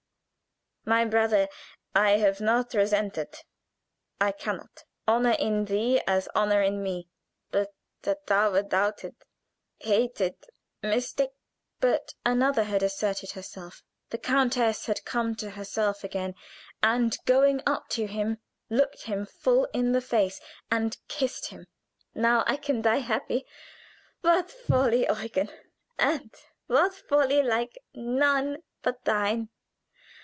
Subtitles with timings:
[0.83, 1.47] "My brother
[1.93, 3.35] I have not resented.
[4.19, 4.83] I could not.
[5.07, 7.07] Honor in thee, as honor in me"
[7.51, 9.13] "But that thou wert doubted,
[9.77, 10.35] hated,
[10.81, 11.29] mistak"
[11.79, 13.83] But another had asserted herself.
[14.09, 16.33] The countess had come to herself again,
[16.81, 20.41] and going up to him, looked him full in the face
[20.71, 21.67] and kissed him.
[22.15, 23.45] "Now I can die happy!
[24.21, 25.51] What folly, Eugen!
[25.99, 26.35] and
[27.07, 29.49] folly like none but thine.